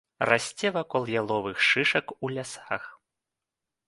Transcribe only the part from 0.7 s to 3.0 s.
вакол яловых шышак у лясах.